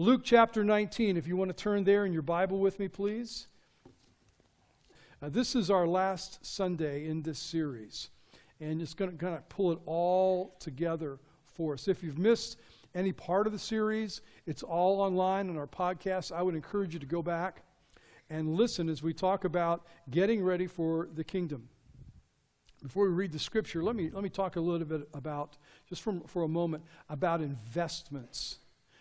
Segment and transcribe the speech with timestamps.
[0.00, 3.48] Luke chapter 19, if you want to turn there in your Bible with me, please.
[5.20, 8.10] Uh, this is our last Sunday in this series,
[8.60, 11.88] and it's going to kind of pull it all together for us.
[11.88, 12.60] If you've missed
[12.94, 16.30] any part of the series, it's all online on our podcast.
[16.30, 17.64] I would encourage you to go back
[18.30, 21.68] and listen as we talk about getting ready for the kingdom.
[22.84, 25.56] Before we read the scripture, let me, let me talk a little bit about,
[25.88, 28.60] just for, for a moment, about investments.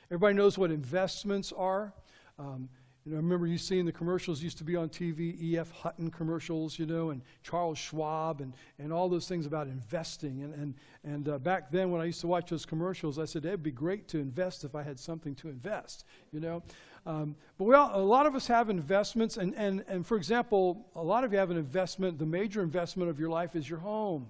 [0.10, 1.94] Everybody knows what investments are.
[2.40, 2.70] Um,
[3.08, 5.72] you know, I remember you seeing the commercials used to be on TV, E.F.
[5.72, 10.44] Hutton commercials, you know, and Charles Schwab and, and all those things about investing.
[10.44, 10.74] And, and,
[11.06, 13.72] and uh, back then when I used to watch those commercials, I said, it'd be
[13.72, 16.04] great to invest if I had something to invest,
[16.34, 16.64] you know.
[17.06, 20.86] Um, but we all, a lot of us have investments, and, and, and for example,
[20.94, 22.20] a lot of you have an investment.
[22.20, 24.28] The major investment of your life is your home.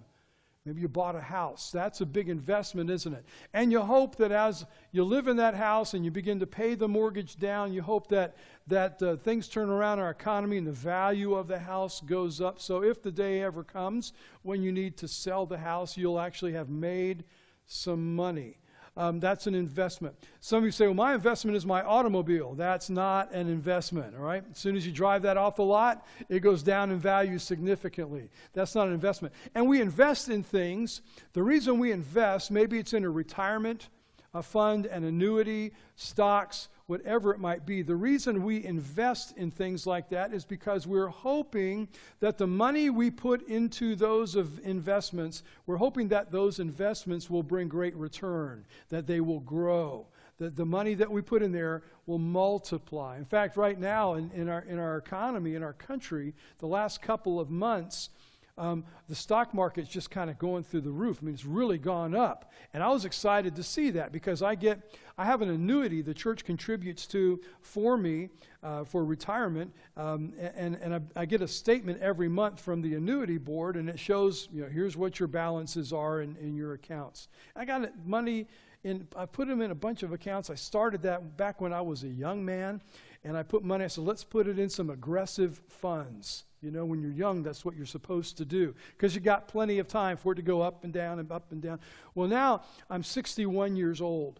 [0.68, 1.72] Maybe you bought a house.
[1.72, 3.24] That's a big investment, isn't it?
[3.54, 6.76] And you hope that as you live in that house and you begin to pay
[6.76, 8.36] the mortgage down, you hope that,
[8.68, 12.60] that uh, things turn around our economy and the value of the house goes up.
[12.60, 16.52] So if the day ever comes when you need to sell the house, you'll actually
[16.52, 17.24] have made
[17.66, 18.58] some money
[18.98, 20.16] um, that's an investment.
[20.40, 22.56] Some of you say, well, my investment is my automobile.
[22.56, 24.44] That's not an investment, all right?
[24.52, 28.30] As soon as you drive that off the lot, it goes down in value significantly.
[28.54, 29.34] That's not an investment.
[29.54, 31.02] And we invest in things.
[31.34, 33.90] The reason we invest, maybe it's in a retirement
[34.34, 37.82] a fund, an annuity, stocks, whatever it might be.
[37.82, 41.90] The reason we invest in things like that is because we're hoping
[42.22, 47.44] that the money we put into those of investments, we're hoping that those investments will
[47.44, 51.84] bring great return, that they will grow, that the money that we put in there
[52.06, 53.18] will multiply.
[53.18, 57.02] In fact, right now in, in, our, in our economy, in our country, the last
[57.02, 58.10] couple of months,
[58.58, 61.20] um, the stock market's just kind of going through the roof.
[61.22, 62.52] I mean, it's really gone up.
[62.74, 66.14] And I was excited to see that because I get, I have an annuity the
[66.14, 68.30] church contributes to for me
[68.64, 69.74] uh, for retirement.
[69.96, 73.90] Um, and and I, I, get a statement every month from the annuity board, and
[73.90, 77.30] it shows, you know, here's what your balances are in, in your accounts.
[77.56, 78.48] I got money
[78.84, 80.50] in, I put them in a bunch of accounts.
[80.50, 82.82] I started that back when I was a young man,
[83.28, 86.46] and I put money, I said, let's put it in some aggressive funds.
[86.62, 89.80] You know, when you're young, that's what you're supposed to do because you got plenty
[89.80, 91.82] of time for it to go up and down and up and down.
[92.16, 94.40] Well, now I'm 61 years old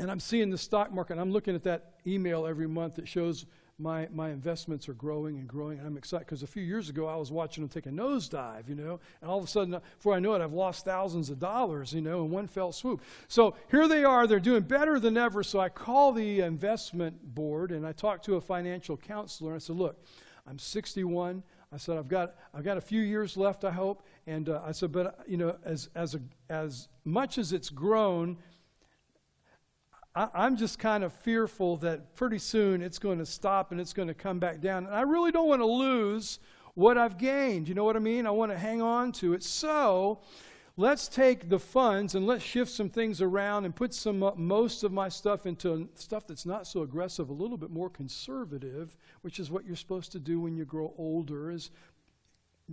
[0.00, 1.16] and I'm seeing the stock market.
[1.16, 3.46] I'm looking at that email every month that shows
[3.78, 5.78] my, my investments are growing and growing.
[5.78, 8.68] And I'm excited because a few years ago I was watching them take a nosedive,
[8.68, 11.40] you know, and all of a sudden, before I know it, I've lost thousands of
[11.40, 13.02] dollars, you know, in one fell swoop.
[13.26, 15.42] So here they are, they're doing better than ever.
[15.42, 19.64] So I call the investment board and I talk to a financial counselor and I
[19.64, 19.98] said, look,
[20.46, 21.42] I'm 61.
[21.72, 24.06] I said, I've got, I've got a few years left, I hope.
[24.28, 28.36] And uh, I said, but, you know, as, as, a, as much as it's grown,
[30.14, 33.92] I, I'm just kind of fearful that pretty soon it's going to stop and it's
[33.92, 34.86] going to come back down.
[34.86, 36.38] And I really don't want to lose
[36.74, 37.68] what I've gained.
[37.68, 38.26] You know what I mean?
[38.26, 39.42] I want to hang on to it.
[39.42, 40.20] So,
[40.76, 44.82] let's take the funds and let's shift some things around and put some uh, most
[44.82, 49.38] of my stuff into stuff that's not so aggressive a little bit more conservative which
[49.38, 51.70] is what you're supposed to do when you grow older is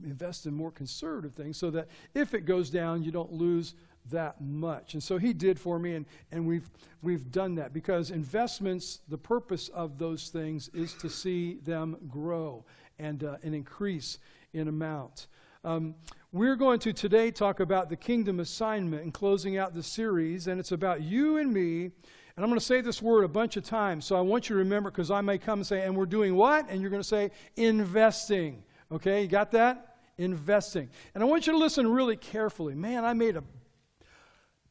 [0.04, 3.76] invest in more conservative things so that if it goes down you don't lose
[4.10, 6.70] that much and so he did for me and, and we've
[7.02, 12.66] we've done that because investments the purpose of those things is to see them grow
[13.00, 14.18] and, uh, and increase
[14.54, 15.28] in amount
[15.64, 15.96] um,
[16.34, 20.60] we're going to today talk about the kingdom assignment and closing out the series, and
[20.60, 21.84] it's about you and me.
[21.84, 24.56] And I'm going to say this word a bunch of times, so I want you
[24.56, 26.68] to remember because I may come and say, and we're doing what?
[26.70, 28.64] And you're going to say, investing.
[28.92, 29.98] Okay, you got that?
[30.18, 30.90] Investing.
[31.14, 32.74] And I want you to listen really carefully.
[32.74, 33.44] Man, I made a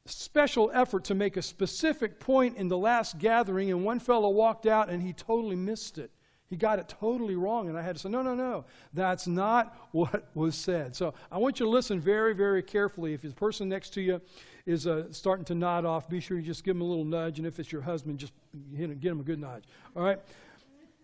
[0.06, 4.66] special effort to make a specific point in the last gathering, and one fellow walked
[4.66, 6.10] out and he totally missed it.
[6.50, 7.68] He got it totally wrong.
[7.68, 8.64] And I had to say, no, no, no.
[8.92, 10.96] That's not what was said.
[10.96, 13.14] So I want you to listen very, very carefully.
[13.14, 14.20] If the person next to you
[14.66, 17.38] is uh, starting to nod off, be sure you just give him a little nudge.
[17.38, 18.32] And if it's your husband, just
[18.74, 19.64] him, get him a good nudge.
[19.94, 20.18] All right?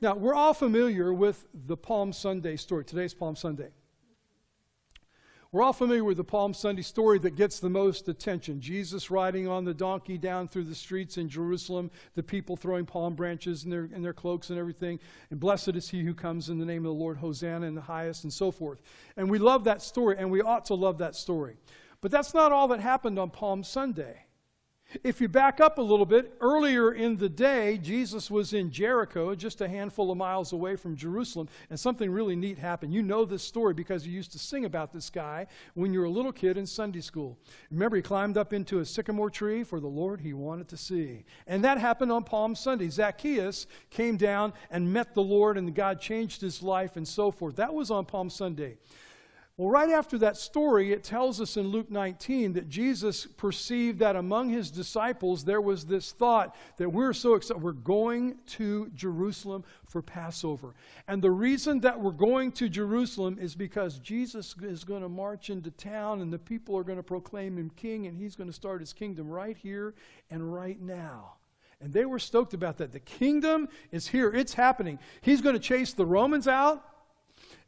[0.01, 2.85] Now, we're all familiar with the Palm Sunday story.
[2.85, 3.71] Today's Palm Sunday.
[5.57, 8.61] We're all familiar with the Palm Sunday story that gets the most attention.
[8.61, 13.15] Jesus riding on the donkey down through the streets in Jerusalem, the people throwing palm
[13.15, 15.01] branches in their, in their cloaks and everything.
[15.31, 17.81] And blessed is he who comes in the name of the Lord, Hosanna in the
[17.81, 18.83] highest, and so forth.
[19.17, 21.57] And we love that story, and we ought to love that story.
[22.03, 24.26] But that's not all that happened on Palm Sunday.
[25.03, 29.35] If you back up a little bit, earlier in the day, Jesus was in Jericho,
[29.35, 32.95] just a handful of miles away from Jerusalem, and something really neat happened.
[32.95, 36.07] You know this story because you used to sing about this guy when you were
[36.07, 37.39] a little kid in Sunday school.
[37.71, 41.25] Remember, he climbed up into a sycamore tree for the Lord he wanted to see.
[41.47, 42.89] And that happened on Palm Sunday.
[42.89, 47.57] Zacchaeus came down and met the Lord, and God changed his life and so forth.
[47.57, 48.79] That was on Palm Sunday.
[49.59, 54.15] Well, right after that story, it tells us in Luke 19 that Jesus perceived that
[54.15, 57.63] among his disciples there was this thought that we're so excited.
[57.63, 60.75] We're going to Jerusalem for Passover.
[61.09, 65.49] And the reason that we're going to Jerusalem is because Jesus is going to march
[65.49, 68.55] into town and the people are going to proclaim him king and he's going to
[68.55, 69.95] start his kingdom right here
[70.31, 71.37] and right now.
[71.81, 72.93] And they were stoked about that.
[72.93, 74.99] The kingdom is here, it's happening.
[75.23, 76.85] He's going to chase the Romans out.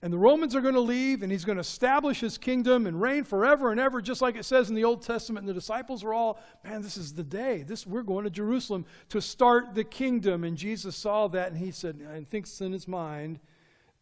[0.01, 3.01] And the Romans are going to leave, and he's going to establish his kingdom and
[3.01, 5.43] reign forever and ever, just like it says in the Old Testament.
[5.43, 7.65] And the disciples were all, man, this is the day.
[7.65, 10.45] This we're going to Jerusalem to start the kingdom.
[10.45, 13.41] And Jesus saw that, and he said, and thinks in his mind,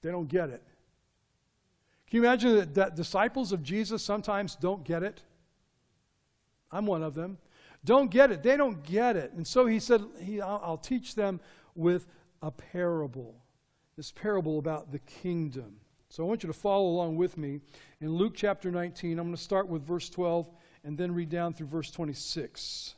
[0.02, 0.62] they don't get it.
[2.10, 5.22] Can you imagine that, that disciples of Jesus sometimes don't get it?
[6.70, 7.38] I'm one of them.
[7.86, 8.42] Don't get it.
[8.42, 9.32] They don't get it.
[9.32, 11.40] And so he said, he, I'll, I'll teach them
[11.74, 12.06] with
[12.42, 13.34] a parable.
[13.96, 15.76] This parable about the kingdom.
[16.08, 17.60] So I want you to follow along with me
[18.00, 19.18] in Luke chapter 19.
[19.18, 20.50] I'm going to start with verse 12
[20.84, 22.94] and then read down through verse 26.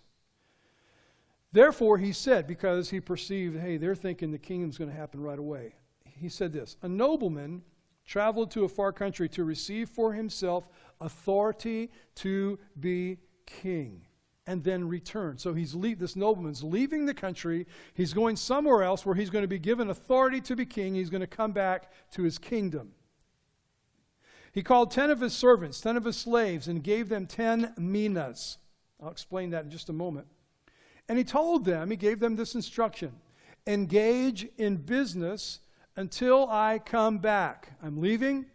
[1.53, 5.39] Therefore, he said, because he perceived, hey, they're thinking the kingdom's going to happen right
[5.39, 5.75] away.
[6.05, 7.63] He said this A nobleman
[8.05, 10.69] traveled to a far country to receive for himself
[11.01, 14.03] authority to be king
[14.47, 15.37] and then return.
[15.37, 17.67] So he's leave, this nobleman's leaving the country.
[17.93, 20.95] He's going somewhere else where he's going to be given authority to be king.
[20.95, 22.93] He's going to come back to his kingdom.
[24.59, 28.59] He called ten of his servants, ten of his slaves, and gave them ten minas.
[29.01, 30.27] I'll explain that in just a moment.
[31.09, 33.13] And he told them, he gave them this instruction
[33.69, 35.61] engage in business
[35.95, 37.69] until I come back.
[37.81, 38.47] I'm leaving.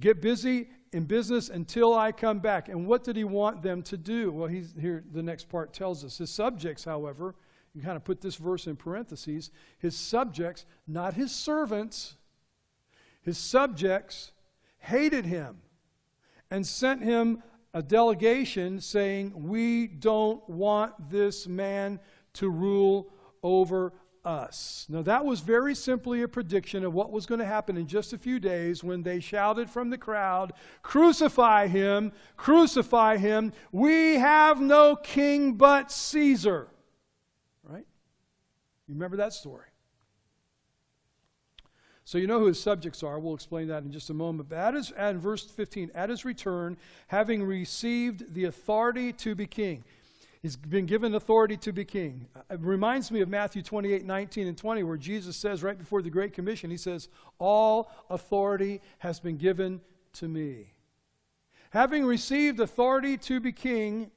[0.00, 2.70] Get busy in business until I come back.
[2.70, 4.32] And what did he want them to do?
[4.32, 6.16] Well, he's, here the next part tells us.
[6.16, 7.34] His subjects, however,
[7.74, 12.14] you kind of put this verse in parentheses, his subjects, not his servants,
[13.20, 14.31] his subjects
[14.82, 15.58] hated him
[16.50, 17.42] and sent him
[17.72, 22.00] a delegation saying, We don't want this man
[22.34, 23.12] to rule
[23.42, 23.92] over
[24.24, 24.86] us.
[24.88, 28.12] Now, that was very simply a prediction of what was going to happen in just
[28.12, 30.52] a few days when they shouted from the crowd,
[30.82, 32.12] Crucify him!
[32.36, 33.52] Crucify him!
[33.72, 36.68] We have no king but Caesar.
[37.64, 37.86] Right?
[38.86, 39.66] You remember that story?
[42.12, 43.18] So you know who his subjects are.
[43.18, 44.50] We'll explain that in just a moment.
[44.50, 46.76] But at his, at verse 15, at his return,
[47.06, 49.82] having received the authority to be king.
[50.42, 52.26] He's been given authority to be king.
[52.36, 56.02] Uh, it reminds me of Matthew 28 19 and 20, where Jesus says, right before
[56.02, 59.80] the Great Commission, He says, All authority has been given
[60.12, 60.74] to me.
[61.70, 64.10] Having received authority to be king,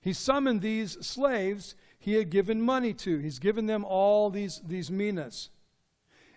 [0.00, 3.18] he summoned these slaves he had given money to.
[3.18, 5.50] He's given them all these, these minas.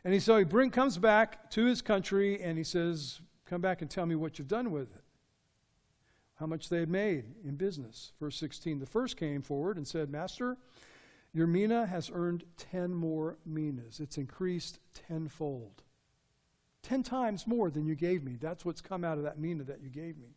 [0.09, 3.83] And he, so he bring, comes back to his country and he says, Come back
[3.83, 5.03] and tell me what you've done with it
[6.39, 8.13] how much they had made in business.
[8.19, 10.57] Verse 16 The first came forward and said, Master,
[11.31, 13.99] your mina has earned 10 more minas.
[13.99, 15.83] It's increased tenfold.
[16.81, 18.35] 10 times more than you gave me.
[18.41, 20.29] That's what's come out of that mina that you gave me.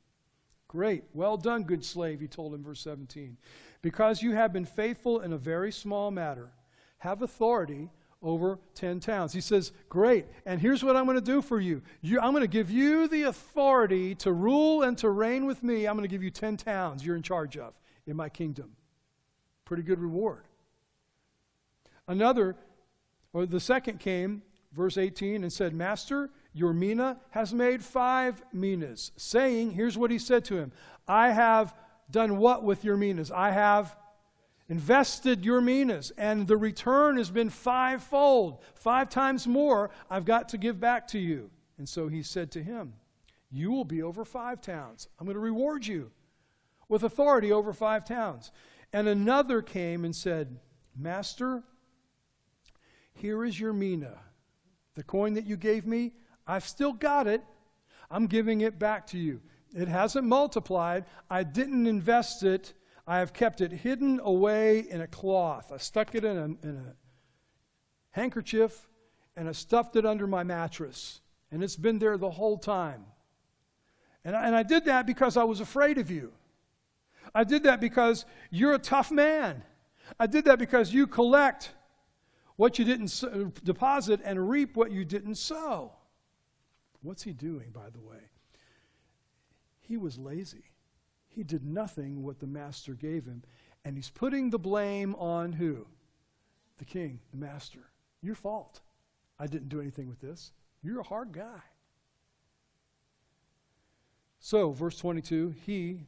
[0.69, 1.04] Great.
[1.14, 3.38] Well done, good slave, he told him, verse 17.
[3.80, 6.50] Because you have been faithful in a very small matter,
[6.98, 7.88] have authority
[8.22, 9.32] over 10 towns.
[9.32, 11.82] He says, Great, and here's what I'm going to do for you.
[12.00, 12.20] you.
[12.20, 15.86] I'm going to give you the authority to rule and to reign with me.
[15.86, 17.74] I'm going to give you 10 towns you're in charge of
[18.06, 18.72] in my kingdom.
[19.64, 20.44] Pretty good reward.
[22.08, 22.56] Another,
[23.32, 29.12] or the second came, verse 18, and said, Master, your mina has made five minas,
[29.17, 30.72] saying, Here's what he said to him
[31.06, 31.74] I have
[32.10, 33.31] done what with your minas?
[33.31, 33.96] I have
[34.72, 40.56] invested your minas, and the return has been fivefold, five times more I've got to
[40.56, 41.50] give back to you.
[41.76, 42.94] And so he said to him,
[43.50, 45.08] You will be over five towns.
[45.19, 46.10] I'm going to reward you
[46.88, 48.50] with authority over five towns.
[48.94, 50.58] And another came and said,
[50.96, 51.62] Master,
[53.12, 54.20] here is your mina.
[54.94, 56.12] The coin that you gave me,
[56.46, 57.43] I've still got it.
[58.10, 59.43] I'm giving it back to you.
[59.74, 61.05] It hasn't multiplied.
[61.29, 62.72] I didn't invest it
[63.06, 65.73] I have kept it hidden away in a cloth.
[65.73, 66.94] I stuck it in a, in a
[68.11, 68.89] handkerchief
[69.37, 71.21] and I stuffed it under my mattress.
[71.51, 73.05] And it's been there the whole time.
[74.25, 76.32] And I, and I did that because I was afraid of you.
[77.35, 79.65] I did that because you're a tough man.
[80.19, 81.73] I did that because you collect
[82.56, 85.93] what you didn't deposit and reap what you didn't sow.
[87.03, 88.31] What's he doing, by the way?
[89.81, 90.71] He was lazy.
[91.34, 93.43] He did nothing what the master gave him.
[93.84, 95.86] And he's putting the blame on who?
[96.79, 97.91] The king, the master.
[98.22, 98.81] Your fault.
[99.39, 100.53] I didn't do anything with this.
[100.82, 101.62] You're a hard guy.
[104.39, 106.01] So, verse 22 he,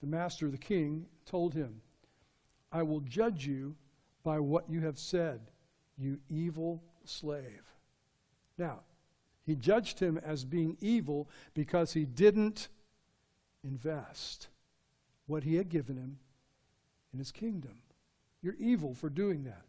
[0.00, 1.80] the master, the king, told him,
[2.72, 3.76] I will judge you
[4.24, 5.40] by what you have said,
[5.98, 7.62] you evil slave.
[8.58, 8.80] Now,
[9.44, 12.68] he judged him as being evil because he didn't
[13.62, 14.48] invest
[15.26, 16.18] what he had given him
[17.12, 17.78] in his kingdom.
[18.42, 19.62] You're evil for doing that.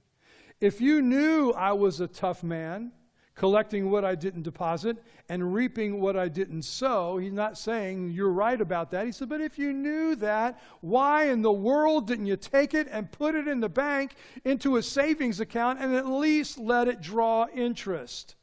[0.59, 2.91] If you knew I was a tough man,
[3.35, 7.17] collecting what I didn't deposit and reaping what I didn't sow.
[7.17, 9.05] He's not saying you're right about that.
[9.05, 12.87] He said, but if you knew that, why in the world didn't you take it
[12.91, 17.01] and put it in the bank into a savings account and at least let it
[17.01, 18.35] draw interest?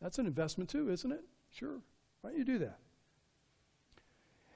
[0.00, 1.24] That's an investment too, isn't it?
[1.50, 1.80] Sure.
[2.20, 2.78] Why don't you do that?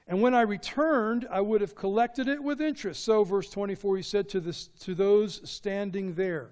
[0.09, 3.05] And when I returned, I would have collected it with interest.
[3.05, 6.49] So, verse 24, he said to, this, to those standing there,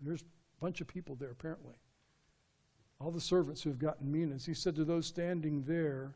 [0.00, 1.74] there's a bunch of people there apparently
[3.00, 6.14] all the servants who have gotten minas, he said to those standing there,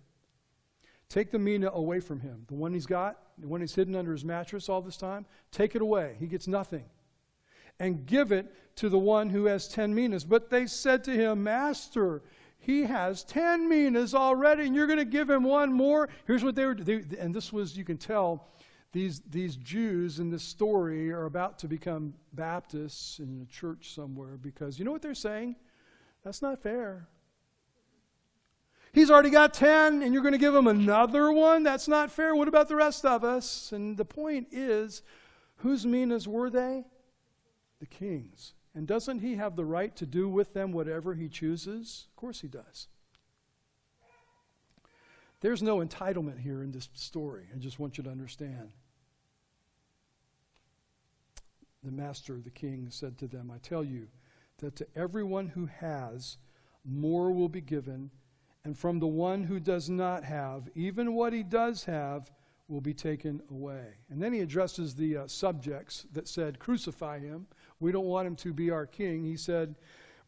[1.08, 2.44] Take the mina away from him.
[2.48, 5.74] The one he's got, the one he's hidden under his mattress all this time, take
[5.74, 6.16] it away.
[6.18, 6.84] He gets nothing.
[7.78, 10.24] And give it to the one who has ten minas.
[10.24, 12.22] But they said to him, Master,
[12.64, 16.09] he has ten minas already, and you're going to give him one more?
[16.26, 18.49] Here's what they were, they, and this was, you can tell,
[18.92, 24.37] these, these Jews in this story are about to become Baptists in a church somewhere
[24.40, 25.56] because you know what they're saying?
[26.25, 27.09] That's not fair.
[28.92, 31.64] He's already got 10 and you're going to give him another one?
[31.64, 32.37] That's not fair.
[32.37, 33.73] What about the rest of us?
[33.73, 35.02] And the point is
[35.56, 36.85] whose minas were they?
[37.80, 38.54] The king's.
[38.75, 42.07] And doesn't he have the right to do with them whatever he chooses?
[42.11, 42.88] Of course he does.
[45.40, 47.45] There's no entitlement here in this story.
[47.54, 48.73] I just want you to understand.
[51.83, 54.09] The master, the king, said to them, I tell you,
[54.59, 56.38] that to everyone who has,
[56.85, 58.11] more will be given,
[58.64, 62.33] and from the one who does not have, even what he does have
[62.69, 63.97] will be taken away.
[64.09, 67.47] And then he addresses the uh, subjects that said, Crucify him.
[67.85, 69.25] We don't want him to be our king.
[69.25, 69.75] He said,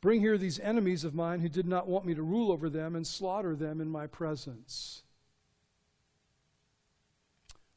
[0.02, 2.94] Bring here these enemies of mine who did not want me to rule over them
[2.94, 5.02] and slaughter them in my presence.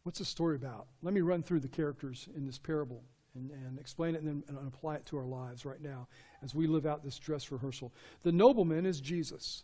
[0.04, 0.88] What's the story about?
[1.02, 3.04] Let me run through the characters in this parable
[3.36, 6.10] and, and explain it and and apply it to our lives right now
[6.44, 7.94] as we live out this dress rehearsal.
[8.24, 9.64] The nobleman is Jesus.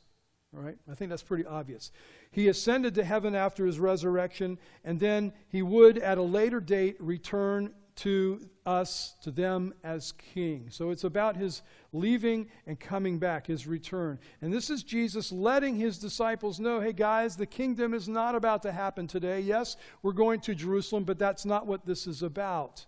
[0.55, 0.77] All right?
[0.89, 1.91] I think that's pretty obvious.
[2.31, 6.95] He ascended to heaven after his resurrection, and then he would, at a later date,
[7.01, 10.67] return to us, to them as king.
[10.69, 11.61] So it's about his
[11.93, 14.19] leaving and coming back, his return.
[14.41, 18.61] And this is Jesus letting his disciples know hey, guys, the kingdom is not about
[18.63, 19.39] to happen today.
[19.39, 22.85] Yes, we're going to Jerusalem, but that's not what this is about.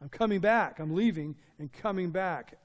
[0.00, 0.78] I'm coming back.
[0.80, 2.58] I'm leaving and coming back.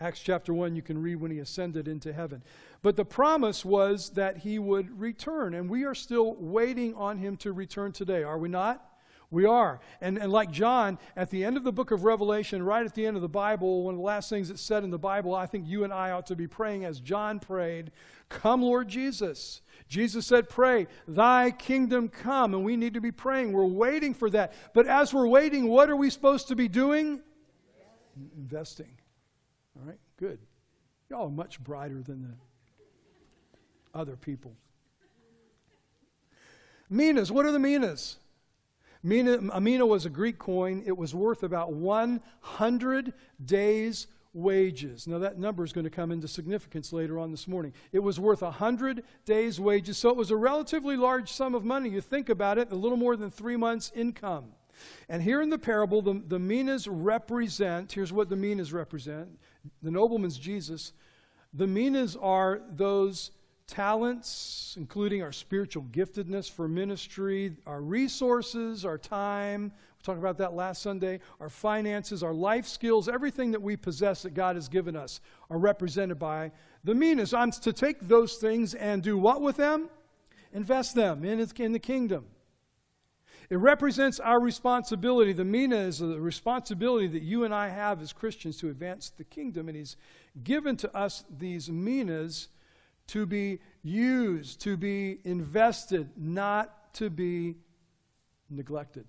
[0.00, 2.40] Acts chapter 1, you can read when he ascended into heaven.
[2.82, 7.36] But the promise was that he would return, and we are still waiting on him
[7.38, 8.84] to return today, are we not?
[9.32, 9.80] We are.
[10.00, 13.06] And, and like John, at the end of the book of Revelation, right at the
[13.06, 15.46] end of the Bible, one of the last things that's said in the Bible, I
[15.46, 17.90] think you and I ought to be praying as John prayed
[18.28, 19.62] Come, Lord Jesus.
[19.88, 22.54] Jesus said, Pray, thy kingdom come.
[22.54, 23.52] And we need to be praying.
[23.52, 24.54] We're waiting for that.
[24.74, 27.20] But as we're waiting, what are we supposed to be doing?
[28.36, 28.97] Investing.
[29.78, 30.38] All right, good.
[31.08, 34.54] Y'all are much brighter than the other people.
[36.90, 38.16] Minas, what are the minas?
[39.02, 40.82] Mina, a mina was a Greek coin.
[40.84, 43.12] It was worth about 100
[43.44, 45.06] days' wages.
[45.06, 47.72] Now, that number is going to come into significance later on this morning.
[47.92, 51.90] It was worth 100 days' wages, so it was a relatively large sum of money.
[51.90, 54.52] You think about it, a little more than three months' income.
[55.08, 59.28] And here in the parable, the, the minas represent here's what the minas represent
[59.82, 60.92] the nobleman's Jesus.
[61.54, 63.30] The minas are those
[63.66, 69.64] talents, including our spiritual giftedness for ministry, our resources, our time.
[69.98, 71.20] We talked about that last Sunday.
[71.40, 75.20] Our finances, our life skills, everything that we possess that God has given us
[75.50, 77.34] are represented by the minas.
[77.34, 79.90] I'm to take those things and do what with them?
[80.52, 82.26] Invest them in, in the kingdom.
[83.50, 85.32] It represents our responsibility.
[85.32, 89.24] The mina is a responsibility that you and I have as Christians to advance the
[89.24, 89.68] kingdom.
[89.68, 89.96] And He's
[90.44, 92.48] given to us these minas
[93.08, 97.56] to be used, to be invested, not to be
[98.50, 99.06] neglected.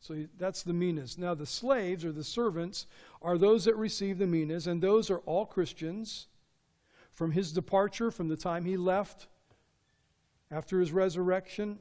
[0.00, 1.18] So that's the minas.
[1.18, 2.86] Now, the slaves or the servants
[3.20, 6.28] are those that receive the minas, and those are all Christians
[7.12, 9.26] from his departure, from the time he left
[10.50, 11.80] after his resurrection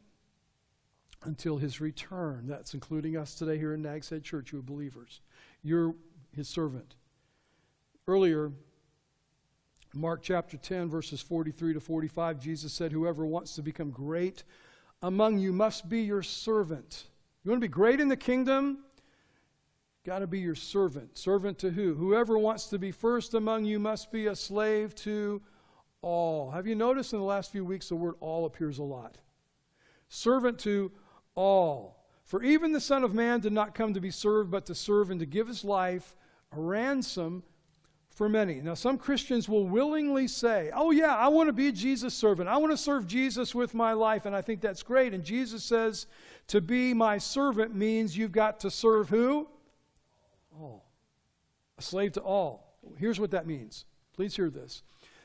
[1.24, 2.48] until his return.
[2.48, 5.22] That's including us today here in Nags Head Church, are believers.
[5.62, 5.96] You're
[6.36, 6.96] his servant.
[8.08, 8.52] Earlier,
[9.94, 14.44] Mark chapter 10, verses 43 to 45, Jesus said, Whoever wants to become great
[15.02, 17.06] among you must be your servant.
[17.44, 18.80] You want to be great in the kingdom?
[20.06, 21.18] Got to be your servant.
[21.18, 21.96] Servant to who?
[21.96, 25.42] Whoever wants to be first among you must be a slave to
[26.02, 26.52] all.
[26.52, 29.18] Have you noticed in the last few weeks the word all appears a lot?
[30.08, 30.92] Servant to
[31.40, 31.96] all.
[32.26, 35.10] For even the Son of Man did not come to be served, but to serve
[35.10, 36.16] and to give his life
[36.52, 37.44] a ransom
[38.12, 38.56] for many.
[38.56, 42.50] Now, some Christians will willingly say, Oh, yeah, I want to be Jesus servant.
[42.50, 45.14] I want to serve Jesus with my life, and I think that's great.
[45.14, 46.08] And Jesus says,
[46.48, 49.48] To be my servant means you've got to serve who?
[50.60, 50.84] All.
[51.78, 52.76] A slave to all.
[52.98, 53.86] Here's what that means.
[54.14, 54.84] Please hear this.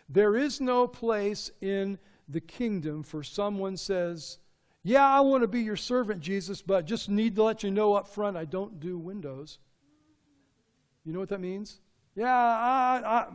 [0.09, 4.38] There is no place in the kingdom for someone says,
[4.87, 7.95] yeah, I want to be your servant, Jesus, but just need to let you know
[7.95, 9.59] up front I don't do windows.
[11.05, 11.81] You know what that means?
[12.14, 13.26] Yeah, I, I,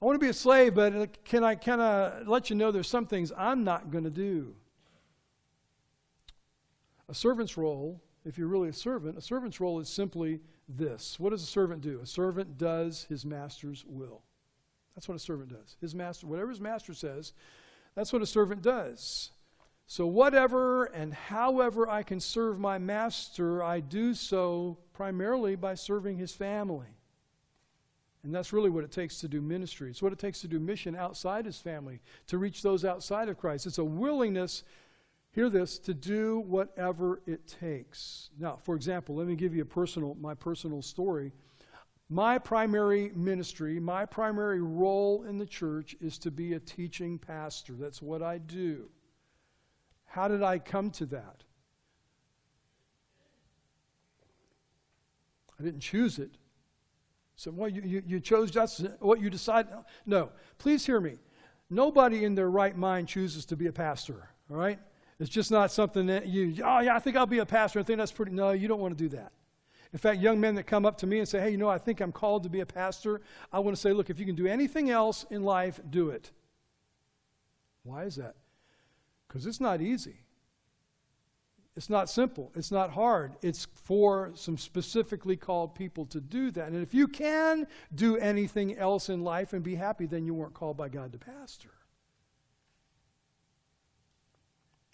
[0.00, 2.86] I want to be a slave, but can I kind of let you know there's
[2.86, 4.54] some things I'm not going to do?
[7.08, 11.18] A servant's role, if you're really a servant, a servant's role is simply this.
[11.18, 12.00] What does a servant do?
[12.02, 14.20] A servant does his master's will.
[14.94, 15.76] That's what a servant does.
[15.80, 17.32] His master, whatever his master says,
[17.94, 19.30] that's what a servant does.
[19.88, 26.18] So, whatever and however I can serve my master, I do so primarily by serving
[26.18, 26.88] his family.
[28.24, 29.88] And that's really what it takes to do ministry.
[29.88, 33.38] It's what it takes to do mission outside his family, to reach those outside of
[33.38, 33.66] Christ.
[33.66, 34.64] It's a willingness,
[35.30, 38.30] hear this, to do whatever it takes.
[38.36, 41.30] Now, for example, let me give you a personal, my personal story.
[42.08, 47.74] My primary ministry, my primary role in the church is to be a teaching pastor.
[47.74, 48.88] That's what I do.
[50.16, 51.44] How did I come to that?
[55.60, 56.30] I didn't choose it.
[57.34, 59.70] So, well, you, you, you chose just what you decided.
[60.06, 61.18] No, please hear me.
[61.68, 64.78] Nobody in their right mind chooses to be a pastor, all right?
[65.20, 67.80] It's just not something that you, oh, yeah, I think I'll be a pastor.
[67.80, 68.32] I think that's pretty.
[68.32, 69.32] No, you don't want to do that.
[69.92, 71.76] In fact, young men that come up to me and say, hey, you know, I
[71.76, 73.20] think I'm called to be a pastor,
[73.52, 76.30] I want to say, look, if you can do anything else in life, do it.
[77.82, 78.36] Why is that?
[79.26, 80.20] Because it's not easy.
[81.76, 82.52] It's not simple.
[82.54, 83.36] It's not hard.
[83.42, 86.68] It's for some specifically called people to do that.
[86.68, 90.54] And if you can do anything else in life and be happy, then you weren't
[90.54, 91.72] called by God to pastor.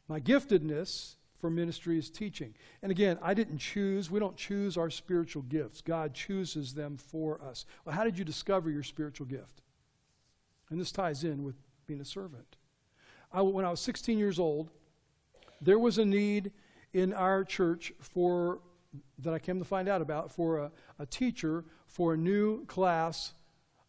[0.08, 2.54] My giftedness for ministry is teaching.
[2.82, 5.82] And again, I didn't choose, we don't choose our spiritual gifts.
[5.82, 7.64] God chooses them for us.
[7.84, 9.62] Well, how did you discover your spiritual gift?
[10.68, 12.56] And this ties in with being a servant.
[13.32, 14.70] I, when I was 16 years old,
[15.60, 16.52] there was a need
[16.92, 18.60] in our church for
[19.18, 23.32] that I came to find out about for a, a teacher for a new class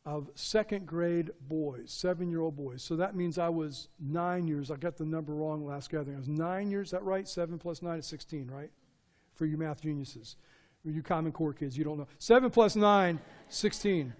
[0.05, 2.83] of second grade boys, seven year old boys.
[2.83, 4.69] So that means I was nine years.
[4.69, 6.15] I got the number wrong last gathering.
[6.15, 7.27] I was nine years, that right?
[7.27, 8.71] Seven plus nine is 16, right?
[9.33, 10.35] For you math geniuses.
[10.83, 12.07] You Common Core kids, you don't know.
[12.19, 14.13] Seven plus nine, 16.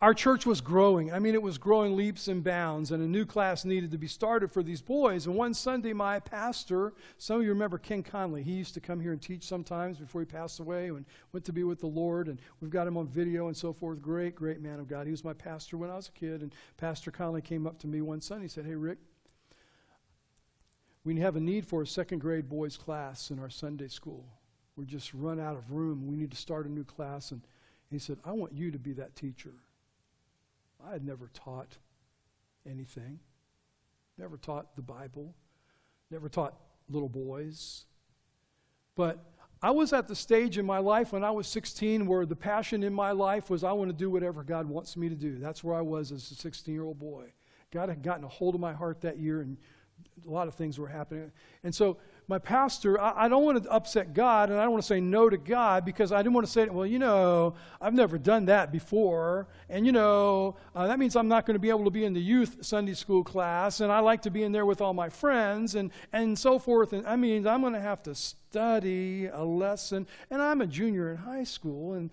[0.00, 1.12] Our church was growing.
[1.12, 4.06] I mean, it was growing leaps and bounds, and a new class needed to be
[4.06, 5.26] started for these boys.
[5.26, 8.98] And one Sunday, my pastor, some of you remember Ken Conley, he used to come
[8.98, 12.28] here and teach sometimes before he passed away and went to be with the Lord.
[12.28, 14.00] And we've got him on video and so forth.
[14.00, 15.04] Great, great man of God.
[15.04, 16.40] He was my pastor when I was a kid.
[16.40, 18.44] And Pastor Conley came up to me one Sunday.
[18.44, 18.98] He said, Hey, Rick,
[21.04, 24.24] we have a need for a second grade boys class in our Sunday school.
[24.76, 26.06] We're just run out of room.
[26.06, 27.32] We need to start a new class.
[27.32, 27.42] And
[27.90, 29.52] he said, I want you to be that teacher.
[30.86, 31.78] I had never taught
[32.68, 33.18] anything,
[34.18, 35.34] never taught the Bible,
[36.10, 36.54] never taught
[36.88, 37.84] little boys.
[38.94, 39.24] But
[39.62, 42.82] I was at the stage in my life when I was 16 where the passion
[42.82, 45.38] in my life was I want to do whatever God wants me to do.
[45.38, 47.32] That's where I was as a 16 year old boy.
[47.70, 49.56] God had gotten a hold of my heart that year, and
[50.26, 51.30] a lot of things were happening.
[51.62, 51.98] And so
[52.30, 55.00] my pastor, I, I, don't want to upset God and I don't want to say
[55.00, 58.46] no to God because I didn't want to say, well, you know, I've never done
[58.46, 59.48] that before.
[59.68, 62.12] And, you know, uh, that means I'm not going to be able to be in
[62.12, 65.08] the youth Sunday school class and I like to be in there with all my
[65.08, 66.92] friends and, and so forth.
[66.92, 70.06] And I mean, I'm going to have to study a lesson.
[70.30, 72.10] And I'm a junior in high school and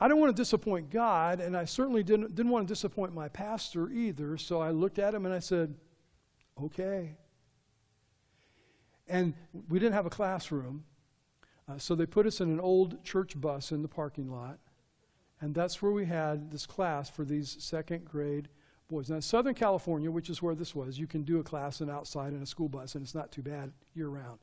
[0.00, 3.28] I don't want to disappoint God, and I certainly didn't, didn't want to disappoint my
[3.28, 4.36] pastor either.
[4.36, 5.76] So I looked at him and I said,
[6.60, 7.14] okay.
[9.08, 9.34] And
[9.68, 10.84] we didn't have a classroom,
[11.68, 14.58] uh, so they put us in an old church bus in the parking lot.
[15.40, 18.48] And that's where we had this class for these second grade
[18.88, 19.10] boys.
[19.10, 22.32] Now, Southern California, which is where this was, you can do a class and outside
[22.32, 24.38] in a school bus, and it's not too bad year round.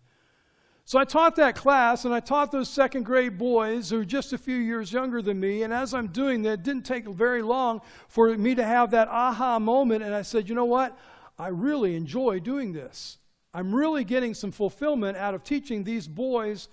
[0.85, 4.33] So I taught that class, and I taught those second grade boys who are just
[4.33, 5.61] a few years younger than me.
[5.61, 9.07] And as I'm doing that, it didn't take very long for me to have that
[9.07, 10.03] aha moment.
[10.03, 10.97] And I said, you know what?
[11.37, 13.18] I really enjoy doing this.
[13.53, 16.69] I'm really getting some fulfillment out of teaching these boys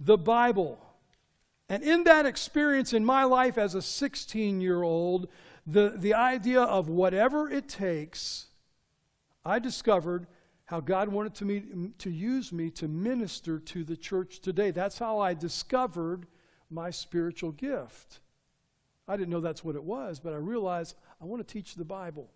[0.00, 0.78] the Bible.
[1.68, 5.28] And in that experience in my life as a 16 year old,
[5.66, 8.46] the, the idea of whatever it takes,
[9.44, 10.26] I discovered
[10.64, 14.70] how God wanted to, me, to use me to minister to the church today.
[14.70, 16.26] That's how I discovered
[16.70, 18.20] my spiritual gift.
[19.06, 21.84] I didn't know that's what it was, but I realized I want to teach the
[21.84, 22.28] Bible.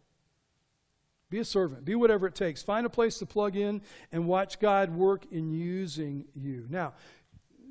[1.33, 2.63] Be a servant, be whatever it takes.
[2.63, 3.81] Find a place to plug in
[4.13, 6.67] and watch God work in using you.
[6.69, 6.93] Now,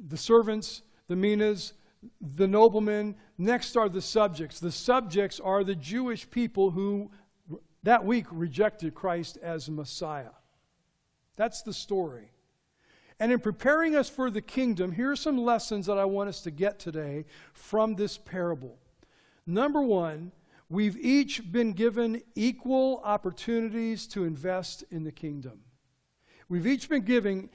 [0.08, 1.74] the servants, the minas,
[2.19, 4.60] the noblemen, next are the subjects.
[4.60, 7.12] The subjects are the Jewish people who
[7.84, 10.34] that week rejected Christ as Messiah.
[11.36, 12.32] That's the story.
[13.19, 16.41] And in preparing us for the kingdom, here are some lessons that I want us
[16.41, 18.80] to get today from this parable.
[19.45, 20.32] Number one,
[20.71, 25.60] we've each been given equal opportunities to invest in the kingdom.
[26.47, 27.49] We've each been given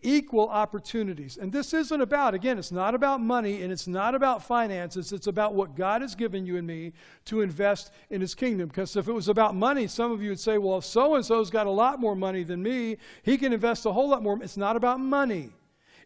[0.00, 1.36] equal opportunities.
[1.36, 5.12] And this isn't about, again, it's not about money and it's not about finances.
[5.12, 6.92] It's about what God has given you and me
[7.26, 8.68] to invest in His kingdom.
[8.68, 11.24] Because if it was about money, some of you would say, well, if so and
[11.24, 14.42] so's got a lot more money than me, he can invest a whole lot more.
[14.42, 15.50] It's not about money.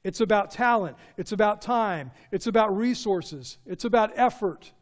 [0.02, 0.96] It's about talent.
[1.16, 2.10] It's about time.
[2.32, 3.58] It's about resources.
[3.66, 4.72] It's about effort.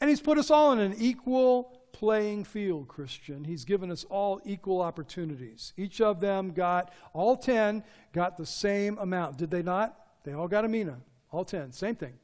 [0.00, 3.44] And He's put us all in an equal playing field, Christian.
[3.44, 5.72] He's given us all equal opportunities.
[5.76, 7.82] Each of them got, all 10
[8.12, 9.36] got the same amount.
[9.38, 9.96] Did they not?
[10.24, 10.98] They all got a mina.
[11.32, 11.72] All 10.
[11.72, 12.14] Same thing.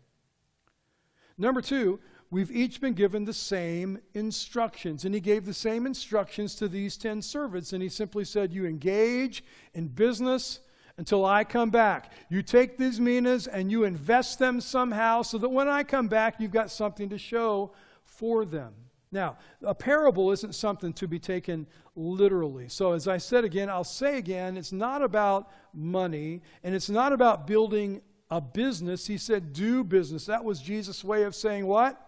[1.36, 1.98] Number two,
[2.30, 5.04] we've each been given the same instructions.
[5.04, 7.72] And he gave the same instructions to these 10 servants.
[7.72, 10.60] And he simply said, You engage in business
[10.96, 12.12] until I come back.
[12.28, 16.36] You take these minas and you invest them somehow so that when I come back,
[16.38, 17.72] you've got something to show
[18.04, 18.74] for them.
[19.10, 22.68] Now, a parable isn't something to be taken literally.
[22.68, 27.12] So, as I said again, I'll say again, it's not about money and it's not
[27.12, 29.06] about building a business.
[29.06, 30.26] He said, do business.
[30.26, 32.00] That was Jesus' way of saying what?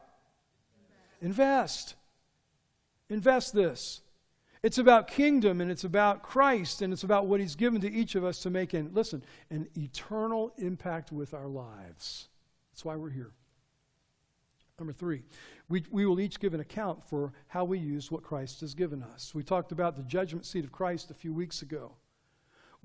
[1.21, 1.95] Invest.
[3.09, 4.01] Invest this.
[4.63, 8.15] It's about kingdom and it's about Christ and it's about what He's given to each
[8.15, 12.29] of us to make an, listen, an eternal impact with our lives.
[12.73, 13.33] That's why we're here.
[14.79, 15.23] Number three,
[15.69, 19.03] we, we will each give an account for how we use what Christ has given
[19.03, 19.35] us.
[19.35, 21.93] We talked about the judgment seat of Christ a few weeks ago.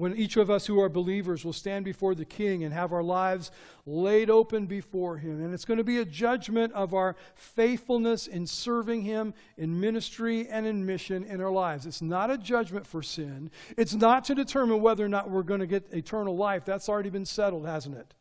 [0.02, 3.04] When each of us who are believers will stand before the King and have our
[3.04, 3.52] lives
[3.86, 5.44] laid open before Him.
[5.44, 10.48] And it's going to be a judgment of our faithfulness in serving Him in ministry
[10.50, 11.86] and in mission in our lives.
[11.86, 13.52] It's not a judgment for sin.
[13.78, 16.66] It's not to determine whether or not we're going to get eternal life.
[16.66, 18.16] That's already been settled, hasn't it?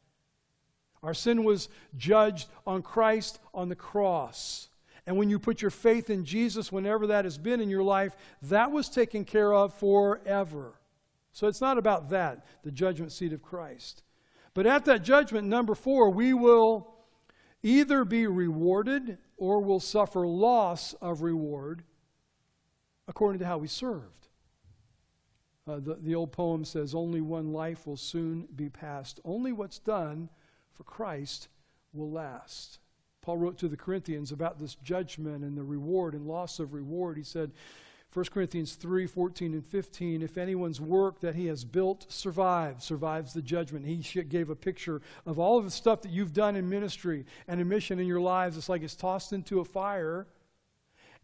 [1.02, 4.68] Our sin was judged on Christ on the cross.
[5.06, 8.14] And when you put your faith in Jesus, whenever that has been in your life,
[8.42, 10.74] that was taken care of forever.
[11.32, 14.02] So it's not about that, the judgment seat of Christ.
[14.54, 16.92] But at that judgment, number four, we will
[17.62, 21.84] either be rewarded or will suffer loss of reward
[23.06, 24.28] according to how we served.
[25.66, 29.20] Uh, the, the old poem says, Only one life will soon be passed.
[29.24, 30.28] Only what's done
[30.72, 31.48] for Christ
[31.92, 32.78] will last.
[33.22, 37.16] Paul wrote to the Corinthians about this judgment and the reward and loss of reward.
[37.18, 37.52] He said,
[38.12, 43.32] 1 Corinthians 3 14 and 15, if anyone's work that he has built survives, survives
[43.32, 43.86] the judgment.
[43.86, 47.60] He gave a picture of all of the stuff that you've done in ministry and
[47.60, 48.56] in mission in your lives.
[48.56, 50.26] It's like it's tossed into a fire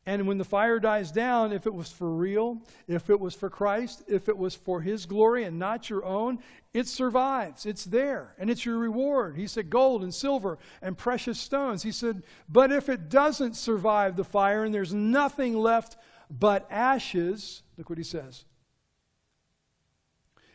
[0.09, 3.51] and when the fire dies down, if it was for real, if it was for
[3.51, 6.38] Christ, if it was for His glory and not your own,
[6.72, 7.66] it survives.
[7.66, 9.37] It's there, and it's your reward.
[9.37, 11.83] He said, gold and silver and precious stones.
[11.83, 15.96] He said, but if it doesn't survive the fire and there's nothing left
[16.30, 18.44] but ashes, look what He says.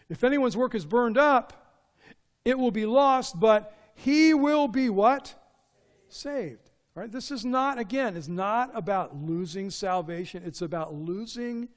[0.09, 1.53] If anyone's work is burned up,
[2.43, 5.35] it will be lost, but he will be what?
[6.09, 6.69] Saved.
[6.95, 7.09] Right?
[7.11, 10.43] This is not, again, it's not about losing salvation.
[10.45, 11.69] It's about losing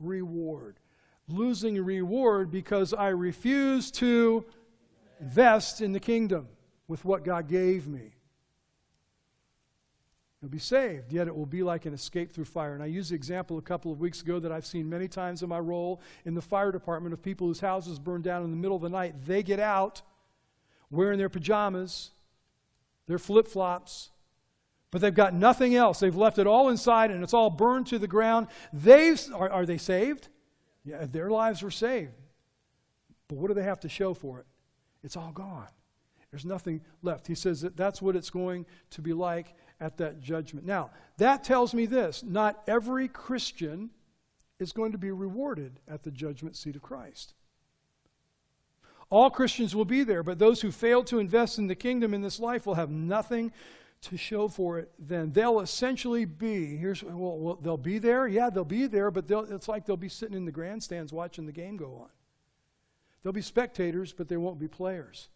[0.00, 0.80] reward.
[1.28, 4.44] Losing reward because I refuse to
[5.20, 6.48] invest in the kingdom.
[6.88, 8.15] with what God gave me.
[10.46, 12.74] You'll be saved, yet it will be like an escape through fire.
[12.74, 15.42] And I used the example a couple of weeks ago that I've seen many times
[15.42, 18.56] in my role in the fire department of people whose houses burn down in the
[18.56, 19.16] middle of the night.
[19.26, 20.02] They get out
[20.88, 22.12] wearing their pajamas,
[23.08, 24.10] their flip flops,
[24.92, 25.98] but they've got nothing else.
[25.98, 28.46] They've left it all inside and it's all burned to the ground.
[28.72, 30.28] They are, are they saved?
[30.84, 32.12] Yeah, their lives were saved.
[33.26, 34.46] But what do they have to show for it?
[35.02, 35.66] It's all gone.
[36.30, 37.26] There's nothing left.
[37.26, 40.66] He says that that's what it's going to be like at that judgment.
[40.66, 43.90] Now, that tells me this not every Christian
[44.58, 47.34] is going to be rewarded at the judgment seat of Christ.
[49.08, 52.22] All Christians will be there, but those who fail to invest in the kingdom in
[52.22, 53.52] this life will have nothing
[54.02, 55.32] to show for it then.
[55.32, 58.26] They'll essentially be, here's, well, well they'll be there.
[58.26, 61.52] Yeah, they'll be there, but it's like they'll be sitting in the grandstands watching the
[61.52, 62.08] game go on.
[63.22, 65.28] They'll be spectators, but they won't be players.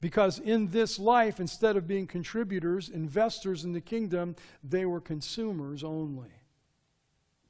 [0.00, 4.34] Because in this life, instead of being contributors, investors in the kingdom,
[4.64, 6.30] they were consumers only.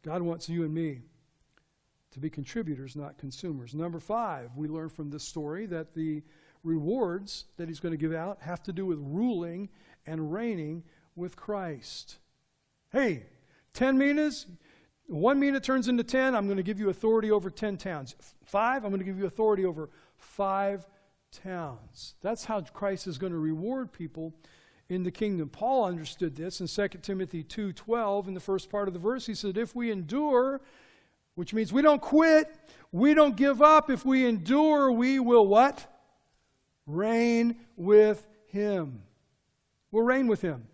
[0.02, 1.02] God wants you and me
[2.12, 3.74] to be contributors, not consumers.
[3.74, 6.22] Number five, we learn from this story that the
[6.64, 9.68] rewards that he's going to give out have to do with ruling
[10.06, 10.82] and reigning
[11.14, 12.18] with Christ.
[12.90, 13.26] Hey,
[13.74, 14.46] 10 minas,
[15.06, 18.16] one mina turns into 10, I'm going to give you authority over 10 towns.
[18.44, 20.86] Five, I'm going to give you authority over five
[21.30, 22.14] towns.
[22.20, 24.34] That's how Christ is going to reward people
[24.88, 25.48] in the kingdom.
[25.48, 29.26] Paul understood this in 2 Timothy 2:12 in the first part of the verse.
[29.26, 30.60] He said, "If we endure,
[31.36, 32.54] which means we don't quit,
[32.92, 35.86] we don't give up, if we endure, we will what?
[36.86, 39.04] Reign with him.
[39.92, 40.66] We'll reign with him."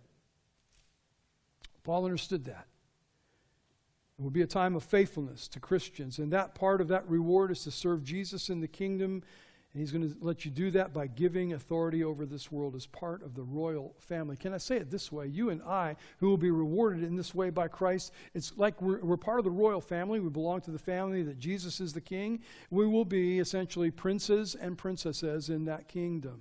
[1.85, 2.67] Paul understood that.
[4.19, 7.51] It will be a time of faithfulness to Christians, and that part of that reward
[7.51, 9.23] is to serve Jesus in the kingdom
[9.77, 12.87] and he's going to let you do that by giving authority over this world as
[12.87, 14.35] part of the royal family.
[14.35, 15.27] Can I say it this way?
[15.27, 19.01] You and I, who will be rewarded in this way by Christ, it's like we're,
[19.05, 20.19] we're part of the royal family.
[20.19, 22.41] We belong to the family that Jesus is the king.
[22.71, 26.41] We will be essentially princes and princesses in that kingdom,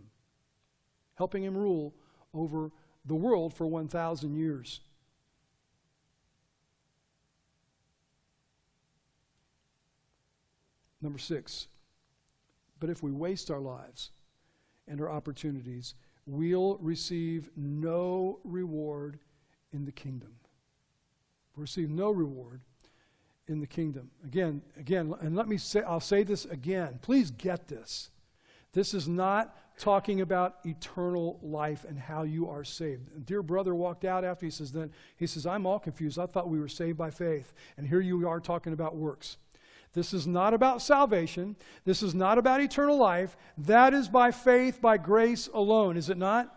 [1.16, 1.94] helping him rule
[2.34, 2.72] over
[3.04, 4.80] the world for 1,000 years.
[11.02, 11.68] Number six,
[12.86, 14.12] but if we waste our lives
[14.88, 15.96] and our opportunities,
[16.28, 19.18] we'll receive no reward
[19.74, 20.36] in the kingdom.
[21.56, 22.62] We'll receive no reward
[23.48, 24.12] in the kingdom.
[24.24, 27.00] Again, again, and let me say, I'll say this again.
[27.02, 28.12] Please get this.
[28.74, 33.10] This is not talking about eternal life and how you are saved.
[33.18, 36.20] A dear brother walked out after he says, then he says, I'm all confused.
[36.20, 37.52] I thought we were saved by faith.
[37.78, 39.38] And here you are talking about works.
[39.96, 41.56] This is not about salvation.
[41.86, 43.38] This is not about eternal life.
[43.58, 46.54] That is by faith, by grace alone, is it not?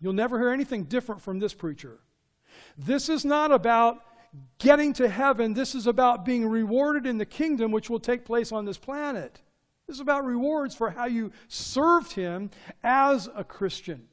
[0.00, 2.00] You'll never hear anything different from this preacher.
[2.76, 3.98] This is not about
[4.58, 5.52] getting to heaven.
[5.52, 9.42] This is about being rewarded in the kingdom, which will take place on this planet.
[9.86, 12.50] This is about rewards for how you served him
[12.82, 14.08] as a Christian.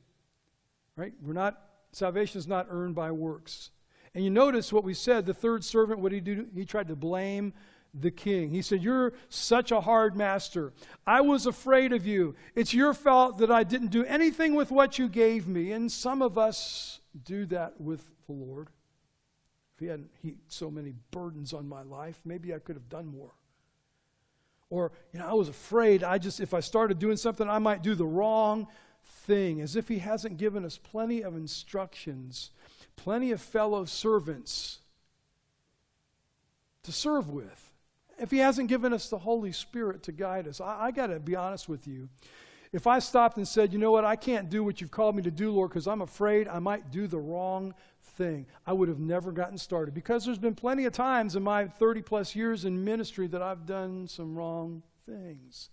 [0.97, 1.13] Right?
[1.21, 1.61] We're not,
[1.93, 3.71] salvation is not earned by works.
[4.13, 6.47] And you notice what we said the third servant, what did he do?
[6.53, 7.53] He tried to blame
[7.93, 8.49] the king.
[8.49, 10.73] He said, You're such a hard master.
[11.05, 12.35] I was afraid of you.
[12.55, 15.71] It's your fault that I didn't do anything with what you gave me.
[15.71, 18.69] And some of us do that with the Lord.
[19.75, 23.07] If He hadn't heaped so many burdens on my life, maybe I could have done
[23.07, 23.31] more.
[24.69, 27.81] Or, you know, I was afraid I just, if I started doing something, I might
[27.81, 28.67] do the wrong
[29.03, 32.51] thing, as if He hasn't given us plenty of instructions,
[32.95, 34.79] plenty of fellow servants
[36.83, 37.68] to serve with
[38.19, 40.61] if He hasn't given us the Holy Spirit to guide us.
[40.61, 42.09] I, I got to be honest with you.
[42.71, 45.23] If I stopped and said, you know what, I can't do what you've called me
[45.23, 48.99] to do, Lord, because I'm afraid I might do the wrong thing, I would have
[48.99, 49.93] never gotten started.
[49.93, 53.65] Because there's been plenty of times in my 30 plus years in ministry that I've
[53.65, 55.69] done some wrong things.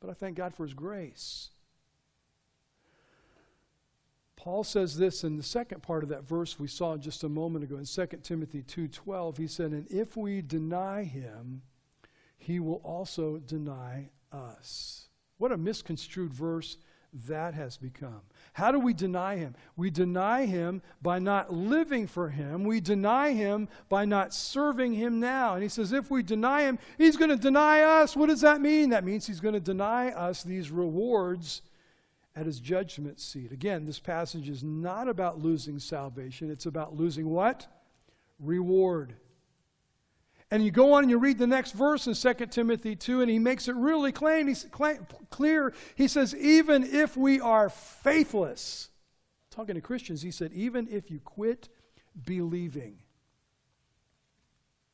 [0.00, 1.50] But I thank God for His grace.
[4.44, 7.64] Paul says this in the second part of that verse we saw just a moment
[7.64, 11.62] ago in 2 Timothy 2:12 he said and if we deny him
[12.36, 15.08] he will also deny us.
[15.38, 16.76] What a misconstrued verse
[17.26, 18.20] that has become.
[18.52, 19.54] How do we deny him?
[19.76, 22.64] We deny him by not living for him.
[22.64, 25.54] We deny him by not serving him now.
[25.54, 28.14] And he says, if we deny him, he's going to deny us.
[28.14, 28.90] What does that mean?
[28.90, 31.62] That means he's going to deny us these rewards
[32.36, 33.52] at his judgment seat.
[33.52, 37.66] Again, this passage is not about losing salvation, it's about losing what?
[38.40, 39.14] Reward.
[40.50, 43.30] And you go on and you read the next verse in 2 Timothy 2, and
[43.30, 44.12] he makes it really
[44.46, 44.66] he's
[45.30, 45.72] clear.
[45.94, 48.90] He says, Even if we are faithless,
[49.50, 51.68] talking to Christians, he said, Even if you quit
[52.26, 52.98] believing,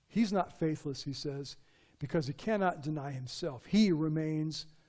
[0.08, 1.56] he's not faithless, he says,
[1.98, 3.66] because he cannot deny himself.
[3.66, 4.79] He remains faithful.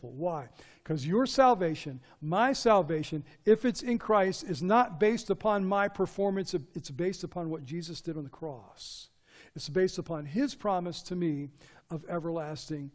[0.00, 0.48] Why?
[0.82, 6.54] Because your salvation, my salvation, if it's in Christ, is not based upon my performance,
[6.74, 9.08] it's based upon what Jesus did on the cross.
[9.54, 11.48] It's based upon his promise to me
[11.90, 12.90] of everlasting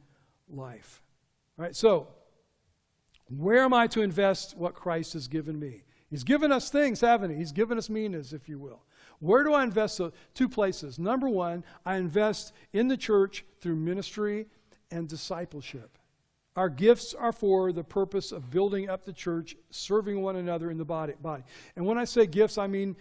[0.49, 1.01] life.
[1.57, 2.07] All right, so
[3.29, 5.83] where am I to invest what Christ has given me?
[6.09, 7.37] He's given us things, haven't he?
[7.37, 8.83] He's given us minas, if you will.
[9.19, 9.95] Where do I invest?
[9.95, 10.99] So, two places.
[10.99, 14.47] Number one, I invest in the church through ministry
[14.91, 15.97] and discipleship.
[16.55, 20.77] Our gifts are for the purpose of building up the church, serving one another in
[20.77, 21.13] the body.
[21.19, 21.43] body.
[21.75, 22.95] And when I say gifts, I mean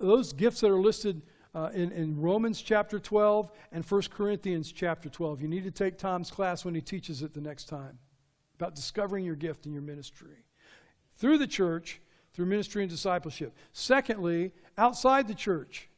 [0.00, 1.22] those gifts that are listed
[1.54, 5.42] uh, in, in Romans chapter 12 and 1 Corinthians chapter 12.
[5.42, 7.98] You need to take Tom's class when he teaches it the next time
[8.56, 10.44] about discovering your gift in your ministry.
[11.16, 12.00] Through the church,
[12.32, 13.54] through ministry and discipleship.
[13.72, 15.88] Secondly, outside the church,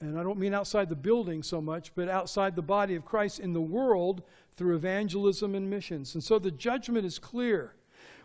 [0.00, 3.38] and I don't mean outside the building so much, but outside the body of Christ
[3.38, 4.22] in the world
[4.54, 6.14] through evangelism and missions.
[6.14, 7.74] And so the judgment is clear.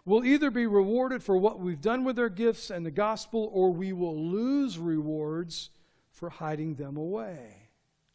[0.05, 3.73] We'll either be rewarded for what we've done with our gifts and the gospel, or
[3.73, 5.71] we will lose rewards
[6.11, 7.69] for hiding them away.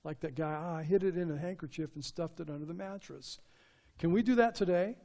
[0.04, 2.72] Like that guy, ah, I hid it in a handkerchief and stuffed it under the
[2.72, 3.40] mattress.
[3.98, 4.96] Can we do that today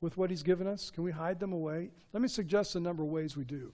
[0.00, 0.90] with what he's given us?
[0.90, 1.90] Can we hide them away?
[2.12, 3.72] Let me suggest a number of ways we do.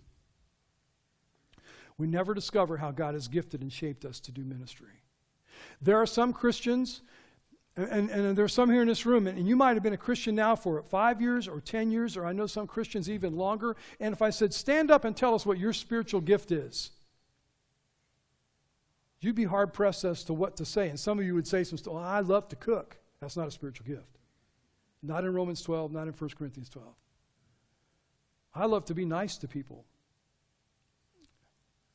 [2.00, 5.02] We never discover how God has gifted and shaped us to do ministry.
[5.82, 7.02] There are some Christians,
[7.76, 9.82] and, and, and there are some here in this room, and, and you might have
[9.82, 13.10] been a Christian now for five years or ten years, or I know some Christians
[13.10, 13.76] even longer.
[14.00, 16.90] And if I said, stand up and tell us what your spiritual gift is,
[19.20, 20.88] you'd be hard pressed as to what to say.
[20.88, 22.96] And some of you would say some oh, I love to cook.
[23.20, 24.16] That's not a spiritual gift.
[25.02, 26.88] Not in Romans 12, not in 1 Corinthians 12.
[28.54, 29.84] I love to be nice to people.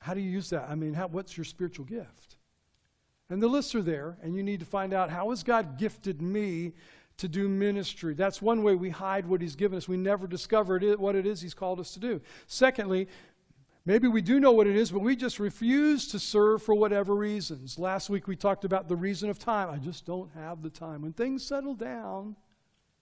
[0.05, 0.69] How do you use that?
[0.69, 2.35] I mean, how, what's your spiritual gift?
[3.27, 6.21] And the lists are there, and you need to find out how has God gifted
[6.21, 6.73] me
[7.17, 8.13] to do ministry.
[8.13, 9.87] That's one way we hide what He's given us.
[9.87, 12.21] We never discover it, what it is He's called us to do.
[12.45, 13.07] Secondly,
[13.83, 17.15] maybe we do know what it is, but we just refuse to serve for whatever
[17.15, 17.79] reasons.
[17.79, 19.71] Last week we talked about the reason of time.
[19.71, 21.01] I just don't have the time.
[21.01, 22.35] When things settle down,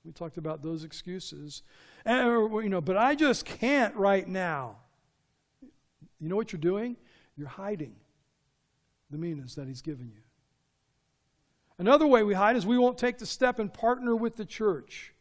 [0.06, 1.64] we talked about those excuses.
[2.06, 4.78] And, you know, but I just can't right now.
[6.24, 6.96] You know what you're doing?
[7.36, 7.96] You're hiding
[9.12, 10.22] the minas that He's given you.
[11.78, 15.14] Another way we hide is we won't take the step and partner with the church.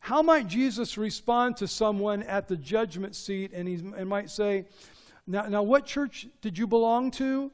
[0.00, 4.66] How might Jesus respond to someone at the judgment seat and he and might say,
[5.26, 7.50] now, now, what church did you belong to?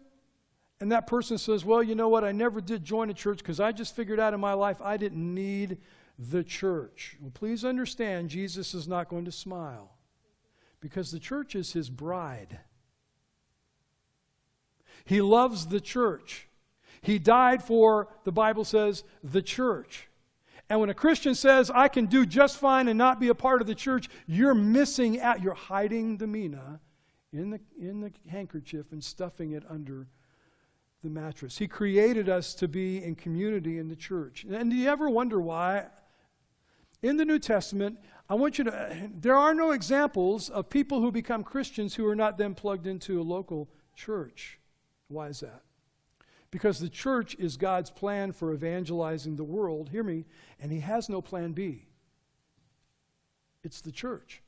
[0.80, 2.24] And that person says, Well, you know what?
[2.24, 4.96] I never did join a church because I just figured out in my life I
[4.96, 5.78] didn't need
[6.18, 7.16] the church.
[7.20, 9.91] Well, please understand, Jesus is not going to smile
[10.82, 12.58] because the church is his bride.
[15.06, 16.48] He loves the church.
[17.00, 20.08] He died for, the Bible says, the church.
[20.68, 23.60] And when a Christian says, I can do just fine and not be a part
[23.60, 25.42] of the church, you're missing out.
[25.42, 26.80] You're hiding the mina
[27.32, 30.08] in the, in the handkerchief and stuffing it under
[31.02, 31.58] the mattress.
[31.58, 34.44] He created us to be in community in the church.
[34.50, 35.86] And do you ever wonder why?
[37.02, 37.98] In the New Testament,
[38.32, 42.06] I want you to, uh, there are no examples of people who become Christians who
[42.08, 44.58] are not then plugged into a local church.
[45.08, 45.60] Why is that?
[46.50, 50.24] Because the church is God's plan for evangelizing the world, hear me,
[50.58, 51.84] and He has no plan B.
[53.62, 54.40] It's the church.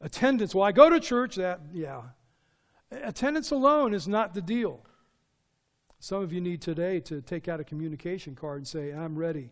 [0.00, 2.02] Attendance, well, I go to church, that, yeah.
[2.92, 4.86] Attendance alone is not the deal.
[5.98, 9.50] Some of you need today to take out a communication card and say, I'm ready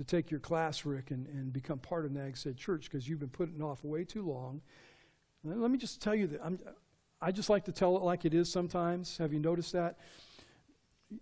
[0.00, 3.20] to take your class, Rick, and, and become part of Nags Head Church because you've
[3.20, 4.62] been putting off way too long.
[5.44, 6.58] Let me just tell you that I'm,
[7.20, 9.18] I just like to tell it like it is sometimes.
[9.18, 9.98] Have you noticed that?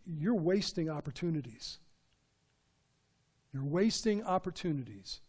[0.07, 1.81] You're wasting opportunities.
[3.53, 5.23] You're wasting opportunities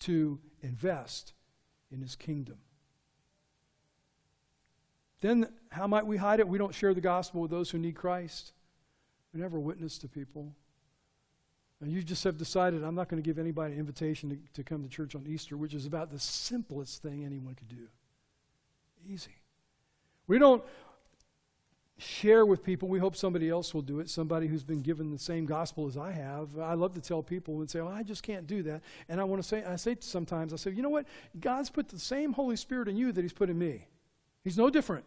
[0.00, 1.32] to invest
[1.90, 2.58] in His kingdom.
[5.22, 6.46] Then, how might we hide it?
[6.46, 8.52] We don't share the gospel with those who need Christ.
[9.32, 10.54] We never witness to people.
[11.84, 14.62] And you just have decided, I'm not going to give anybody an invitation to, to
[14.62, 17.88] come to church on Easter, which is about the simplest thing anyone could do.
[19.06, 19.36] Easy.
[20.26, 20.64] We don't
[21.98, 22.88] share with people.
[22.88, 25.98] We hope somebody else will do it, somebody who's been given the same gospel as
[25.98, 26.58] I have.
[26.58, 28.80] I love to tell people and say, oh, I just can't do that.
[29.10, 31.04] And I want to say, I say sometimes, I say, you know what?
[31.38, 33.88] God's put the same Holy Spirit in you that He's put in me.
[34.42, 35.04] He's no different.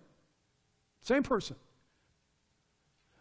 [1.02, 1.56] Same person.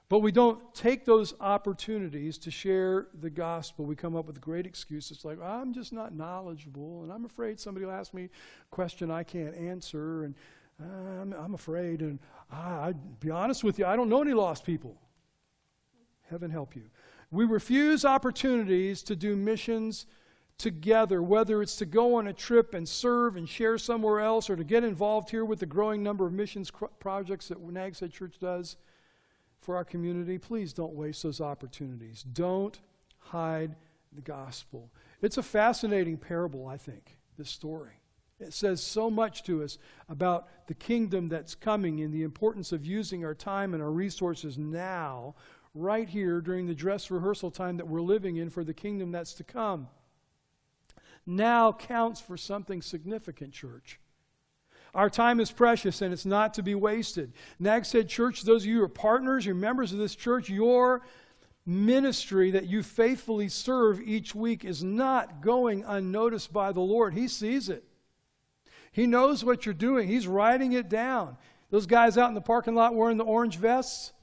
[0.09, 3.85] But we don't take those opportunities to share the gospel.
[3.85, 7.87] We come up with great excuses like, I'm just not knowledgeable, and I'm afraid somebody
[7.87, 8.29] will ask me a
[8.71, 10.35] question I can't answer, and
[10.81, 12.03] uh, I'm, I'm, afraid.
[12.03, 12.21] And
[12.53, 14.97] I, I'd be honest with you, I don't know any lost people.
[16.31, 16.85] Heaven help you.
[17.33, 20.07] We refuse opportunities to do missions
[20.57, 24.55] together, whether it's to go on a trip and serve and share somewhere else, or
[24.55, 28.39] to get involved here with the growing number of missions projects that Nags Head Church
[28.39, 28.77] does
[29.67, 32.23] for our community, please don't waste those opportunities.
[32.23, 32.79] Don't
[33.19, 33.75] hide
[34.13, 34.93] the gospel.
[35.21, 38.01] It's a fascinating parable, I think, this story.
[38.39, 42.87] It says so much to us about the kingdom that's coming and the importance of
[42.87, 45.35] using our time and our resources now,
[45.75, 49.35] right here during the dress rehearsal time that we're living in for the kingdom that's
[49.35, 49.89] to come.
[51.27, 53.99] Now counts for something significant, church.
[54.97, 57.35] Our time is precious and it's not to be wasted.
[57.59, 61.03] Nags Head, Church, those of you who are partners, you're members of this church, your
[61.67, 67.13] ministry that you faithfully serve each week is not going unnoticed by the Lord.
[67.13, 67.85] He sees it.
[68.91, 70.09] He knows what you're doing.
[70.09, 71.37] He's writing it down.
[71.71, 74.15] Those guys out in the parking lot wearing the orange vests,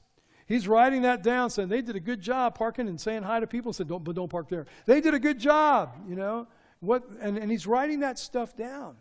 [0.46, 3.46] he's writing that down, saying they did a good job parking and saying hi to
[3.46, 3.72] people.
[3.72, 4.66] Said, don't, but don't park there.
[4.86, 6.48] They did a good job, you know.
[6.80, 7.08] What?
[7.20, 8.96] And, and he's writing that stuff down.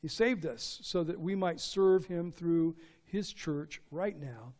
[0.00, 4.54] He saved us so that we might serve him through his church right now.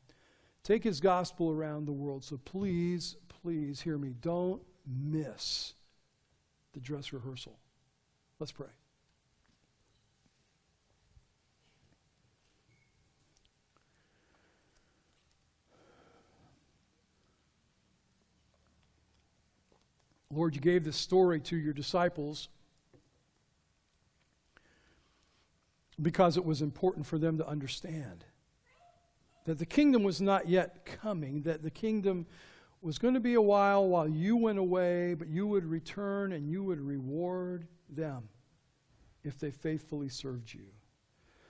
[0.63, 2.25] Take his gospel around the world.
[2.25, 4.15] So please, please hear me.
[4.21, 5.75] Don't miss
[6.73, 7.59] the dress rehearsal.
[8.39, 8.69] Let's pray.
[20.33, 22.49] Lord, you gave this story to your disciples
[26.03, 28.25] because it was important for them to understand
[29.45, 32.27] that the kingdom was not yet coming, that the kingdom
[32.83, 36.49] was going to be a while while you went away, but you would return and
[36.49, 38.29] you would reward them
[39.25, 40.67] if they faithfully served you.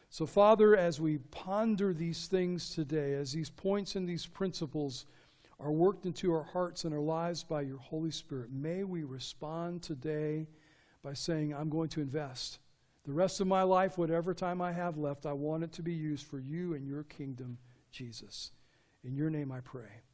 [0.08, 5.06] So, Father, as we ponder these things today, as these points and these principles
[5.60, 9.82] are worked into our hearts and our lives by your Holy Spirit, may we respond
[9.82, 10.48] today
[11.04, 12.58] by saying, I'm going to invest.
[13.10, 15.92] The rest of my life, whatever time I have left, I want it to be
[15.92, 17.58] used for you and your kingdom,
[17.90, 18.52] Jesus.
[19.02, 20.04] In your name I pray.